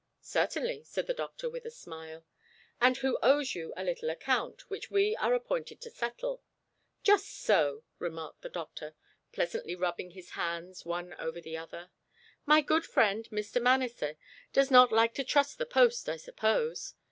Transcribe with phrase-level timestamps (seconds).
[0.23, 2.25] "Certainly," said the doctor, with a smile.
[2.81, 6.41] "And who owes you a little account, which we are appointed to settle."
[7.03, 8.95] "Just so!" remarked the doctor,
[9.31, 11.91] pleasantly rubbing his hands one over the other.
[12.47, 13.61] "My good friend, Mr.
[13.61, 14.15] Manasseh,
[14.51, 16.95] does not like to trust the post, I suppose?